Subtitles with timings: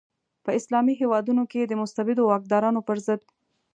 [0.43, 3.21] په اسلامي هیوادونو کې د مستبدو واکدارانو پر ضد.